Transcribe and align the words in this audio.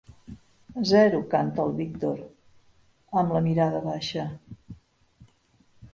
Zero 0.91 1.19
—canta 1.33 1.61
el 1.69 1.75
Víctor, 1.81 2.23
amb 3.23 3.37
la 3.39 3.45
mirada 3.49 3.85
baixa. 3.87 4.29